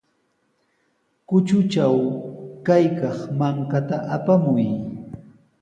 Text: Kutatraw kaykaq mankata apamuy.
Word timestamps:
Kutatraw 1.27 1.97
kaykaq 2.65 3.17
mankata 3.39 3.97
apamuy. 4.15 4.65